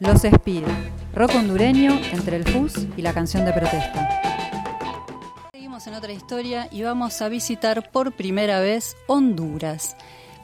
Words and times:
Los 0.00 0.24
Speed, 0.24 0.64
rock 1.12 1.36
hondureño 1.36 1.92
entre 2.10 2.36
el 2.36 2.44
fuzz 2.44 2.88
y 2.96 3.02
la 3.02 3.14
canción 3.14 3.44
de 3.44 3.52
protesta. 3.52 4.20
Seguimos 5.52 5.86
en 5.86 5.94
otra 5.94 6.12
historia 6.12 6.66
y 6.72 6.82
vamos 6.82 7.22
a 7.22 7.28
visitar 7.28 7.92
por 7.92 8.10
primera 8.10 8.58
vez 8.58 8.96
Honduras 9.06 9.96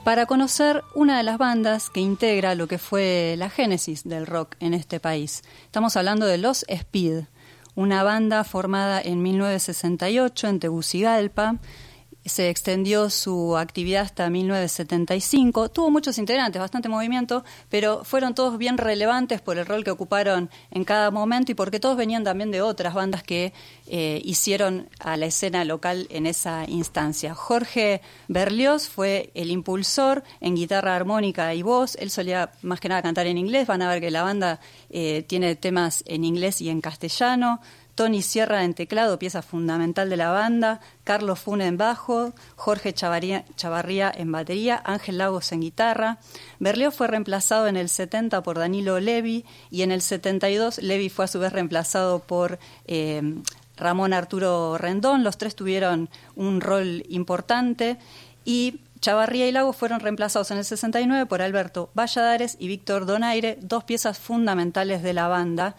para 0.05 0.25
conocer 0.25 0.85
una 0.95 1.17
de 1.17 1.23
las 1.23 1.37
bandas 1.37 1.89
que 1.89 1.99
integra 1.99 2.55
lo 2.55 2.69
que 2.69 2.77
fue 2.77 3.35
la 3.37 3.49
génesis 3.49 4.05
del 4.05 4.25
rock 4.25 4.55
en 4.61 4.73
este 4.73 5.01
país. 5.01 5.41
Estamos 5.65 5.97
hablando 5.97 6.27
de 6.27 6.37
Los 6.37 6.63
Speed, 6.69 7.25
una 7.75 8.03
banda 8.03 8.45
formada 8.45 9.01
en 9.01 9.21
1968 9.21 10.47
en 10.47 10.59
Tegucigalpa 10.61 11.57
se 12.25 12.49
extendió 12.49 13.09
su 13.09 13.57
actividad 13.57 14.03
hasta 14.03 14.29
1975. 14.29 15.69
Tuvo 15.69 15.89
muchos 15.89 16.17
integrantes, 16.17 16.59
bastante 16.59 16.89
movimiento, 16.89 17.43
pero 17.69 18.03
fueron 18.03 18.35
todos 18.35 18.57
bien 18.57 18.77
relevantes 18.77 19.41
por 19.41 19.57
el 19.57 19.65
rol 19.65 19.83
que 19.83 19.91
ocuparon 19.91 20.49
en 20.69 20.83
cada 20.83 21.11
momento 21.11 21.51
y 21.51 21.55
porque 21.55 21.79
todos 21.79 21.97
venían 21.97 22.23
también 22.23 22.51
de 22.51 22.61
otras 22.61 22.93
bandas 22.93 23.23
que 23.23 23.53
eh, 23.87 24.21
hicieron 24.23 24.89
a 24.99 25.17
la 25.17 25.25
escena 25.25 25.65
local 25.65 26.07
en 26.09 26.27
esa 26.27 26.65
instancia. 26.67 27.33
Jorge 27.33 28.01
Berlioz 28.27 28.87
fue 28.87 29.31
el 29.33 29.49
impulsor 29.49 30.23
en 30.39 30.55
guitarra 30.55 30.95
armónica 30.95 31.53
y 31.55 31.63
voz. 31.63 31.95
Él 31.95 32.11
solía 32.11 32.51
más 32.61 32.79
que 32.79 32.89
nada 32.89 33.01
cantar 33.01 33.27
en 33.27 33.37
inglés. 33.37 33.67
Van 33.67 33.81
a 33.81 33.89
ver 33.89 33.99
que 33.99 34.11
la 34.11 34.23
banda 34.23 34.59
eh, 34.89 35.25
tiene 35.27 35.55
temas 35.55 36.03
en 36.07 36.23
inglés 36.23 36.61
y 36.61 36.69
en 36.69 36.81
castellano. 36.81 37.61
Tony 37.95 38.21
Sierra 38.21 38.63
en 38.63 38.73
teclado, 38.73 39.19
pieza 39.19 39.41
fundamental 39.41 40.09
de 40.09 40.17
la 40.17 40.31
banda, 40.31 40.79
Carlos 41.03 41.39
Fune 41.39 41.67
en 41.67 41.77
bajo, 41.77 42.33
Jorge 42.55 42.93
Chavarría 42.93 44.11
en 44.15 44.31
batería, 44.31 44.81
Ángel 44.85 45.17
Lagos 45.17 45.51
en 45.51 45.61
guitarra. 45.61 46.19
Berlioz 46.59 46.95
fue 46.95 47.07
reemplazado 47.07 47.67
en 47.67 47.77
el 47.77 47.89
70 47.89 48.41
por 48.43 48.57
Danilo 48.57 48.99
Levi 48.99 49.45
y 49.69 49.81
en 49.81 49.91
el 49.91 50.01
72 50.01 50.79
Levi 50.79 51.09
fue 51.09 51.25
a 51.25 51.27
su 51.27 51.39
vez 51.39 51.53
reemplazado 51.53 52.19
por 52.19 52.59
eh, 52.85 53.21
Ramón 53.77 54.13
Arturo 54.13 54.77
Rendón. 54.77 55.23
Los 55.23 55.37
tres 55.37 55.55
tuvieron 55.55 56.09
un 56.35 56.61
rol 56.61 57.03
importante 57.09 57.97
y 58.45 58.81
Chavarría 59.01 59.47
y 59.47 59.51
Lagos 59.51 59.75
fueron 59.75 59.99
reemplazados 59.99 60.51
en 60.51 60.59
el 60.59 60.65
69 60.65 61.25
por 61.25 61.41
Alberto 61.41 61.89
Valladares 61.95 62.55
y 62.59 62.67
Víctor 62.67 63.07
Donaire, 63.07 63.57
dos 63.59 63.83
piezas 63.83 64.19
fundamentales 64.19 65.01
de 65.01 65.13
la 65.13 65.27
banda. 65.27 65.75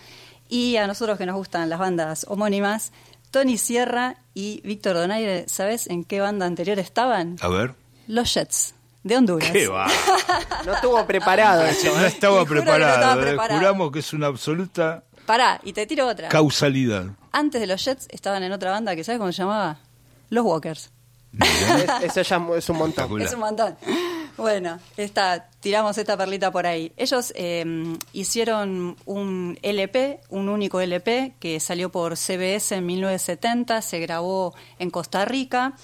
Y 0.53 0.77
a 0.77 0.87
nosotros 0.87 1.17
que 1.17 1.25
nos 1.25 1.37
gustan 1.37 1.71
las 1.71 1.79
bandas 1.79 2.27
homónimas, 2.29 2.93
Tony 3.31 3.57
Sierra 3.57 4.17
y 4.35 4.61
Víctor 4.67 4.97
Donaire, 4.97 5.47
¿sabes 5.49 5.87
en 5.87 6.05
qué 6.05 6.21
banda 6.21 6.45
anterior 6.45 6.79
estaban? 6.79 7.37
A 7.41 7.49
ver. 7.49 7.75
Los 8.07 8.35
Jets. 8.35 8.75
De 9.03 9.17
Honduras. 9.17 9.51
¿Qué 9.51 9.67
va? 9.67 9.87
no 10.67 10.75
estuvo 10.75 11.07
preparado 11.07 11.63
eso. 11.65 11.97
No 11.97 12.05
estaba 12.05 12.45
que 12.45 12.55
no 12.55 12.61
preparado. 12.61 12.95
estaba 12.95 13.23
eh. 13.23 13.27
preparado. 13.29 13.61
Juramos 13.61 13.93
que 13.93 13.99
es 14.01 14.13
una 14.13 14.27
absoluta 14.27 15.03
Pará, 15.25 15.59
y 15.65 15.73
te 15.73 15.87
tiro 15.87 16.07
otra. 16.07 16.29
causalidad. 16.29 17.07
Antes 17.33 17.59
de 17.63 17.67
los 17.67 17.83
Jets 17.83 18.07
estaban 18.11 18.43
en 18.43 18.53
otra 18.53 18.73
banda 18.73 18.95
que 18.95 19.05
¿sabes 19.05 19.19
cómo 19.19 19.33
se 19.33 19.39
llamaba? 19.39 19.79
Los 20.29 20.45
Walkers. 20.45 20.91
Es- 21.41 22.15
Eso 22.15 22.21
ya 22.21 22.47
es 22.59 22.69
un 22.69 22.77
montón. 22.77 23.23
Es 23.23 23.33
un 23.33 23.41
montón. 23.41 23.75
Bueno, 24.37 24.79
tiramos 25.61 25.99
esta 25.99 26.17
perlita 26.17 26.51
por 26.51 26.67
ahí. 26.67 26.93
Ellos 26.97 27.33
eh, 27.37 27.65
hicieron 28.13 28.97
un 29.05 29.59
LP, 29.63 30.21
un 30.31 30.49
único 30.49 30.81
LP, 30.81 31.35
que 31.39 31.61
salió 31.61 31.91
por 31.91 32.17
CBS 32.17 32.77
en 32.77 32.87
1970, 32.87 33.83
se 33.83 34.01
grabó 34.01 34.55
en 34.79 34.91
Costa 34.91 35.25
Rica. 35.25 35.75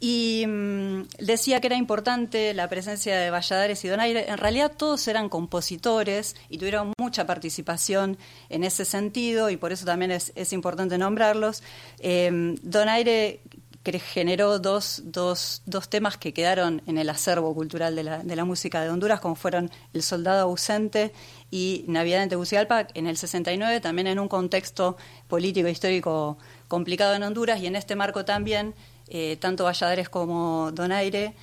Y 0.00 0.44
mm, 0.46 1.02
decía 1.18 1.60
que 1.60 1.68
era 1.68 1.76
importante 1.76 2.52
la 2.52 2.68
presencia 2.68 3.18
de 3.18 3.30
Valladares 3.30 3.84
y 3.84 3.88
Donaire. 3.88 4.28
En 4.28 4.38
realidad 4.38 4.72
todos 4.76 5.06
eran 5.08 5.28
compositores 5.28 6.36
y 6.50 6.58
tuvieron 6.58 6.92
mucha 6.98 7.26
participación 7.26 8.18
en 8.50 8.64
ese 8.64 8.84
sentido 8.84 9.48
y 9.50 9.56
por 9.56 9.72
eso 9.72 9.86
también 9.86 10.10
es, 10.10 10.52
importante 10.52 10.98
nombrarlos. 10.98 11.62
Eh, 12.00 12.54
Donaire 12.62 13.40
que 13.84 13.98
generó 14.00 14.58
dos, 14.58 15.02
dos, 15.04 15.62
dos 15.66 15.88
temas 15.90 16.16
que 16.16 16.32
quedaron 16.32 16.82
en 16.86 16.96
el 16.96 17.10
acervo 17.10 17.54
cultural 17.54 17.94
de 17.94 18.02
la, 18.02 18.18
de 18.18 18.34
la 18.34 18.46
música 18.46 18.80
de 18.80 18.88
Honduras, 18.88 19.20
como 19.20 19.34
fueron 19.34 19.70
El 19.92 20.02
Soldado 20.02 20.44
Ausente 20.44 21.12
y 21.50 21.84
Navidad 21.86 22.22
en 22.22 22.30
Tegucigalpa, 22.30 22.88
en 22.94 23.06
el 23.06 23.18
69, 23.18 23.80
también 23.80 24.06
en 24.06 24.18
un 24.18 24.28
contexto 24.28 24.96
político 25.28 25.68
e 25.68 25.70
histórico 25.70 26.38
complicado 26.66 27.14
en 27.14 27.22
Honduras, 27.24 27.60
y 27.60 27.66
en 27.66 27.76
este 27.76 27.94
marco 27.94 28.24
también, 28.24 28.74
eh, 29.08 29.36
tanto 29.38 29.64
Valladares 29.64 30.08
como 30.08 30.72
Donaire 30.72 31.34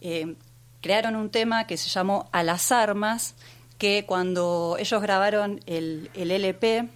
eh, 0.00 0.34
crearon 0.82 1.14
un 1.14 1.30
tema 1.30 1.68
que 1.68 1.76
se 1.76 1.88
llamó 1.88 2.28
A 2.32 2.42
las 2.42 2.72
Armas, 2.72 3.36
que 3.78 4.04
cuando 4.06 4.76
ellos 4.78 5.00
grabaron 5.00 5.60
el, 5.66 6.10
el 6.14 6.32
LP, 6.32 6.88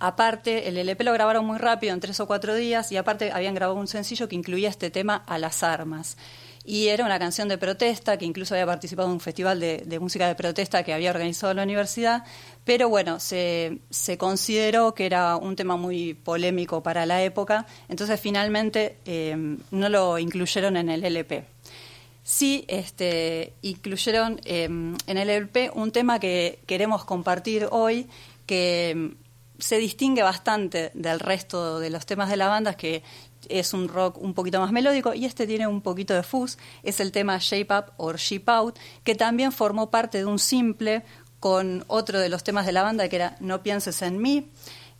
Aparte, 0.00 0.66
el 0.66 0.78
LP 0.78 1.04
lo 1.04 1.12
grabaron 1.12 1.44
muy 1.44 1.58
rápido, 1.58 1.92
en 1.92 2.00
tres 2.00 2.18
o 2.20 2.26
cuatro 2.26 2.54
días, 2.54 2.90
y 2.90 2.96
aparte 2.96 3.32
habían 3.32 3.54
grabado 3.54 3.78
un 3.78 3.86
sencillo 3.86 4.28
que 4.28 4.34
incluía 4.34 4.70
este 4.70 4.90
tema 4.90 5.22
a 5.26 5.38
las 5.38 5.62
armas. 5.62 6.16
Y 6.64 6.88
era 6.88 7.04
una 7.04 7.18
canción 7.18 7.48
de 7.48 7.58
protesta, 7.58 8.16
que 8.16 8.24
incluso 8.24 8.54
había 8.54 8.64
participado 8.64 9.08
en 9.08 9.12
un 9.12 9.20
festival 9.20 9.60
de, 9.60 9.98
música 10.00 10.26
de 10.26 10.34
protesta 10.34 10.82
que 10.84 10.94
había 10.94 11.10
organizado 11.10 11.52
la 11.52 11.64
universidad, 11.64 12.24
pero 12.64 12.88
bueno, 12.88 13.20
se, 13.20 13.80
se 13.90 14.16
consideró 14.16 14.94
que 14.94 15.04
era 15.04 15.36
un 15.36 15.54
tema 15.54 15.76
muy 15.76 16.14
polémico 16.14 16.82
para 16.82 17.04
la 17.04 17.22
época, 17.22 17.66
entonces 17.90 18.18
finalmente 18.18 18.96
eh, 19.04 19.36
no 19.70 19.88
lo 19.90 20.18
incluyeron 20.18 20.78
en 20.78 20.88
el 20.88 21.04
LP. 21.04 21.44
Sí, 22.22 22.64
este, 22.68 23.52
incluyeron 23.60 24.40
eh, 24.46 24.64
en 24.64 25.18
el 25.18 25.28
LP 25.28 25.72
un 25.74 25.92
tema 25.92 26.18
que 26.18 26.60
queremos 26.66 27.04
compartir 27.04 27.68
hoy, 27.70 28.06
que 28.46 29.14
se 29.60 29.78
distingue 29.78 30.22
bastante 30.22 30.90
del 30.94 31.20
resto 31.20 31.78
de 31.78 31.90
los 31.90 32.06
temas 32.06 32.28
de 32.28 32.36
la 32.36 32.48
banda, 32.48 32.74
que 32.74 33.02
es 33.48 33.72
un 33.72 33.88
rock 33.88 34.18
un 34.18 34.34
poquito 34.34 34.60
más 34.60 34.72
melódico 34.72 35.14
y 35.14 35.24
este 35.24 35.46
tiene 35.46 35.66
un 35.66 35.80
poquito 35.80 36.14
de 36.14 36.22
fuzz, 36.22 36.58
es 36.82 37.00
el 37.00 37.12
tema 37.12 37.38
Shape 37.38 37.74
Up 37.74 37.84
or 37.96 38.16
Ship 38.16 38.44
Out, 38.46 38.78
que 39.04 39.14
también 39.14 39.52
formó 39.52 39.90
parte 39.90 40.18
de 40.18 40.24
un 40.24 40.38
simple 40.38 41.04
con 41.38 41.84
otro 41.88 42.20
de 42.20 42.28
los 42.28 42.44
temas 42.44 42.66
de 42.66 42.72
la 42.72 42.82
banda 42.82 43.08
que 43.08 43.16
era 43.16 43.36
No 43.40 43.62
pienses 43.62 44.02
en 44.02 44.20
mí. 44.20 44.50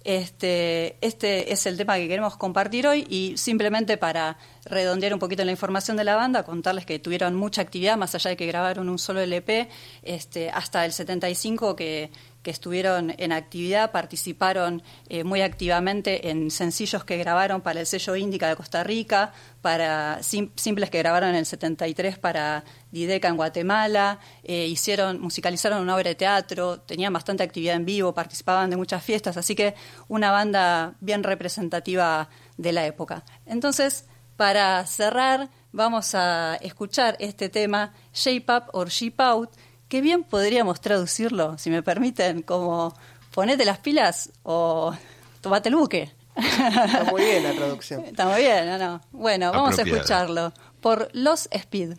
Este, 0.03 0.97
este 1.03 1.53
es 1.53 1.67
el 1.67 1.77
tema 1.77 1.97
que 1.97 2.09
queremos 2.09 2.35
compartir 2.39 2.87
hoy 2.87 3.07
y 3.11 3.37
simplemente 3.37 3.99
para 3.99 4.39
redondear 4.65 5.13
un 5.13 5.21
poquito 5.21 5.45
la 5.45 5.51
información 5.51 5.99
de 5.99 6.05
la 6.05 6.17
banda, 6.17 6.43
contarles 6.43 6.87
que 6.87 6.99
tuvieron 6.99 7.35
mucha 7.35 7.61
actividad, 7.61 7.99
más 7.99 8.15
allá 8.15 8.31
de 8.31 8.37
que 8.39 8.47
grabaron 8.47 8.89
un 8.89 8.99
solo 8.99 9.21
LP, 9.21 9.69
este, 10.03 10.49
hasta 10.49 10.87
el 10.87 10.95
75 10.95 11.77
que, 11.77 12.11
que 12.43 12.51
estuvieron 12.51 13.15
en 13.19 13.33
actividad, 13.33 13.91
participaron 13.93 14.83
eh, 15.09 15.25
muy 15.25 15.43
activamente 15.43 16.31
en 16.31 16.51
sencillos 16.51 17.05
que 17.05 17.19
grabaron 17.19 17.61
para 17.61 17.81
el 17.81 17.87
sello 17.87 18.17
Índica 18.17 18.49
de 18.49 18.57
Costa 18.57 18.83
Rica, 18.83 19.33
para 19.61 20.23
sim- 20.23 20.51
simples 20.57 20.89
que 20.89 20.99
grabaron 20.99 21.31
en 21.31 21.37
el 21.37 21.45
73 21.47 22.19
para 22.19 22.65
Dideca 22.91 23.29
en 23.29 23.37
Guatemala, 23.37 24.19
eh, 24.43 24.67
hicieron, 24.67 25.21
musicalizaron 25.21 25.83
una 25.83 25.95
obra 25.95 26.09
de 26.09 26.15
teatro, 26.15 26.81
tenían 26.81 27.13
bastante 27.13 27.43
actividad 27.43 27.77
en 27.77 27.85
vivo, 27.85 28.15
participaban 28.15 28.71
de 28.71 28.77
muchas 28.77 29.05
fiestas, 29.05 29.37
así 29.37 29.55
que 29.55 29.75
una 30.09 30.31
banda 30.31 30.95
bien 31.01 31.23
representativa 31.23 32.29
de 32.57 32.73
la 32.73 32.87
época. 32.87 33.25
Entonces, 33.47 34.07
para 34.37 34.87
cerrar, 34.87 35.51
vamos 35.73 36.15
a 36.15 36.57
escuchar 36.63 37.17
este 37.21 37.51
tema 37.51 37.93
Shape 38.15 38.47
Up 38.49 38.65
or 38.73 38.89
Ship 38.89 39.15
Out, 39.19 39.51
que 39.91 40.01
bien 40.01 40.23
podríamos 40.23 40.81
traducirlo, 40.81 41.59
si 41.59 41.69
me 41.69 41.83
permiten, 41.83 42.43
como 42.43 42.95
ponete 43.33 43.65
las 43.65 43.79
pilas 43.79 44.31
o 44.45 44.95
tomate 45.41 45.69
el 45.69 45.75
buque. 45.75 46.13
Está 46.37 47.05
muy 47.11 47.23
bien 47.23 47.43
la 47.43 47.53
traducción. 47.53 48.05
Está 48.05 48.27
muy 48.27 48.41
bien, 48.41 48.69
¿o 48.69 48.79
no? 48.79 49.01
Bueno, 49.11 49.51
vamos 49.51 49.79
a 49.81 49.83
escucharlo 49.83 50.53
por 50.81 51.09
Los 51.13 51.49
Speed. 51.51 51.97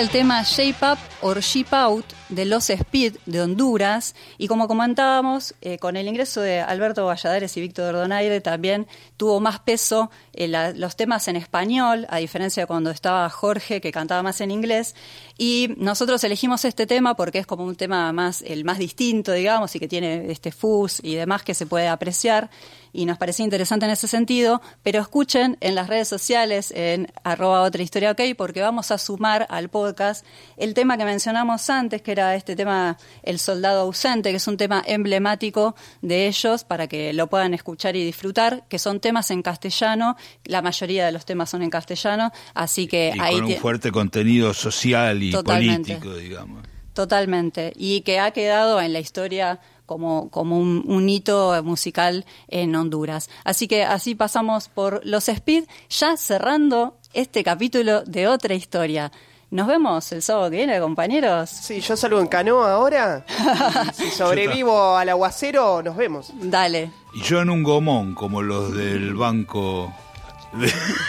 El 0.00 0.10
tema 0.10 0.42
Shape 0.42 0.92
Up 0.92 0.98
or 1.22 1.40
Ship 1.40 1.72
Out 1.72 2.04
de 2.28 2.44
Los 2.44 2.68
Speed 2.68 3.16
de 3.26 3.40
Honduras. 3.40 4.14
Y 4.38 4.48
como 4.48 4.68
comentábamos, 4.68 5.54
eh, 5.62 5.78
con 5.78 5.96
el 5.96 6.06
ingreso 6.08 6.40
de 6.40 6.60
Alberto 6.60 7.06
Valladares 7.06 7.56
y 7.56 7.60
Víctor 7.60 7.94
Donaire 7.94 8.40
también 8.40 8.86
tuvo 9.16 9.40
más 9.40 9.60
peso 9.60 10.10
eh, 10.34 10.48
los 10.48 10.96
temas 10.96 11.28
en 11.28 11.36
español, 11.36 12.06
a 12.10 12.18
diferencia 12.18 12.64
de 12.64 12.66
cuando 12.66 12.90
estaba 12.90 13.28
Jorge 13.30 13.80
que 13.80 13.92
cantaba 13.92 14.22
más 14.22 14.40
en 14.40 14.50
inglés. 14.50 14.94
Y 15.38 15.74
nosotros 15.78 16.22
elegimos 16.24 16.64
este 16.64 16.86
tema 16.86 17.14
porque 17.14 17.38
es 17.38 17.46
como 17.46 17.64
un 17.64 17.76
tema 17.76 18.12
más 18.12 18.42
el 18.42 18.64
más 18.64 18.78
distinto, 18.78 19.32
digamos, 19.32 19.74
y 19.74 19.80
que 19.80 19.88
tiene 19.88 20.30
este 20.30 20.52
fuzz 20.52 21.00
y 21.02 21.14
demás 21.14 21.42
que 21.42 21.54
se 21.54 21.66
puede 21.66 21.88
apreciar. 21.88 22.50
Y 22.94 23.06
nos 23.06 23.16
parecía 23.16 23.44
interesante 23.44 23.86
en 23.86 23.92
ese 23.92 24.06
sentido, 24.06 24.60
pero 24.82 25.00
escuchen 25.00 25.56
en 25.60 25.74
las 25.74 25.88
redes 25.88 26.08
sociales 26.08 26.72
en 26.76 27.10
arroba 27.24 27.62
otra 27.62 27.82
historia 27.82 28.10
ok 28.10 28.20
porque 28.36 28.60
vamos 28.60 28.90
a 28.90 28.98
sumar 28.98 29.46
al 29.48 29.70
podcast 29.70 30.26
el 30.56 30.74
tema 30.74 30.98
que 30.98 31.04
mencionamos 31.12 31.68
antes, 31.68 32.00
que 32.00 32.12
era 32.12 32.34
este 32.34 32.56
tema 32.56 32.96
El 33.22 33.38
soldado 33.38 33.82
ausente, 33.82 34.30
que 34.30 34.36
es 34.36 34.48
un 34.48 34.56
tema 34.56 34.82
emblemático 34.86 35.74
de 36.00 36.26
ellos 36.26 36.64
para 36.64 36.86
que 36.86 37.12
lo 37.12 37.26
puedan 37.26 37.52
escuchar 37.54 37.96
y 37.96 38.04
disfrutar, 38.04 38.64
que 38.68 38.78
son 38.78 38.98
temas 38.98 39.30
en 39.30 39.42
castellano, 39.42 40.16
la 40.44 40.62
mayoría 40.62 41.04
de 41.04 41.12
los 41.12 41.24
temas 41.24 41.50
son 41.50 41.62
en 41.62 41.70
castellano, 41.70 42.32
así 42.54 42.86
que 42.86 43.12
Y 43.14 43.20
ahí 43.20 43.34
con 43.34 43.44
un 43.44 43.56
fuerte 43.56 43.92
contenido 43.92 44.54
social 44.54 45.22
y 45.22 45.30
Totalmente. 45.30 45.96
político, 45.96 46.14
digamos. 46.16 46.62
Totalmente. 46.94 47.72
Y 47.76 48.02
que 48.02 48.18
ha 48.18 48.30
quedado 48.32 48.80
en 48.80 48.92
la 48.92 49.00
historia 49.00 49.60
como, 49.86 50.30
como 50.30 50.58
un, 50.58 50.84
un 50.86 51.08
hito 51.08 51.62
musical 51.62 52.24
en 52.48 52.74
Honduras. 52.74 53.28
Así 53.44 53.68
que 53.68 53.84
así 53.84 54.14
pasamos 54.14 54.68
por 54.68 55.00
los 55.04 55.28
Speed, 55.28 55.64
ya 55.90 56.16
cerrando 56.16 56.96
este 57.12 57.42
capítulo 57.44 58.02
de 58.02 58.28
otra 58.28 58.54
historia. 58.54 59.10
Nos 59.52 59.66
vemos 59.66 60.10
el 60.12 60.22
sábado 60.22 60.48
que 60.48 60.56
viene, 60.56 60.80
compañeros. 60.80 61.50
Sí, 61.50 61.82
yo 61.82 61.94
salgo 61.94 62.18
en 62.20 62.26
canoa 62.26 62.72
ahora. 62.72 63.22
Si 63.92 64.10
sobrevivo 64.10 64.96
al 64.96 65.10
aguacero, 65.10 65.82
nos 65.82 65.94
vemos. 65.94 66.32
Dale. 66.40 66.90
Y 67.12 67.20
yo 67.20 67.42
en 67.42 67.50
un 67.50 67.62
gomón, 67.62 68.14
como 68.14 68.40
los 68.40 68.74
del 68.74 69.12
banco, 69.14 69.92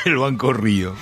del 0.05 0.17
banco 0.19 0.51
Río. 0.51 0.93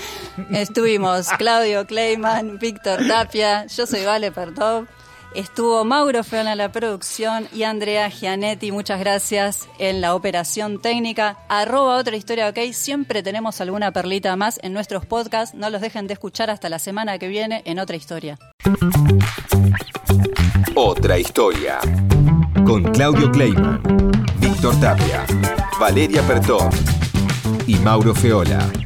Estuvimos 0.51 1.29
Claudio 1.39 1.87
Kleiman, 1.87 2.59
Víctor 2.59 3.07
Tapia, 3.07 3.65
yo 3.65 3.87
soy 3.87 4.05
Vale 4.05 4.31
Pertov. 4.31 4.85
Estuvo 5.33 5.85
Mauro 5.85 6.25
Feona 6.25 6.51
en 6.51 6.57
la 6.57 6.73
producción 6.73 7.47
y 7.53 7.63
Andrea 7.63 8.09
Gianetti, 8.09 8.73
muchas 8.73 8.99
gracias 8.99 9.69
en 9.79 10.01
la 10.01 10.13
operación 10.13 10.81
técnica. 10.81 11.37
Arroba 11.47 11.95
otra 11.95 12.17
historia, 12.17 12.49
ok. 12.49 12.73
Siempre 12.73 13.23
tenemos 13.23 13.61
alguna 13.61 13.93
perlita 13.93 14.35
más 14.35 14.59
en 14.61 14.73
nuestros 14.73 15.05
podcasts. 15.05 15.55
No 15.55 15.69
los 15.69 15.79
dejen 15.79 16.07
de 16.07 16.13
escuchar 16.13 16.49
hasta 16.49 16.67
la 16.67 16.79
semana 16.79 17.17
que 17.17 17.29
viene 17.29 17.61
en 17.63 17.79
otra 17.79 17.95
historia. 17.95 18.37
Otra 20.75 21.17
historia. 21.17 21.79
Con 22.65 22.83
Claudio 22.91 23.31
Kleiman, 23.31 23.81
Víctor 24.39 24.77
Tapia, 24.81 25.25
Valeria 25.79 26.21
Pertón 26.23 26.69
y 27.67 27.75
Mauro 27.75 28.13
Feola. 28.13 28.80